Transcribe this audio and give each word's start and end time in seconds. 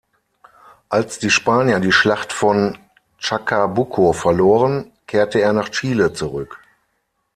Als 0.89 1.19
die 1.19 1.29
Spanier 1.29 1.79
die 1.79 1.91
Schlacht 1.91 2.33
von 2.33 2.79
Chacabuco 3.19 4.13
verloren, 4.13 4.91
kehrte 5.05 5.39
er 5.41 5.53
nach 5.53 5.69
Chile 5.69 6.11
zurück. 6.13 6.59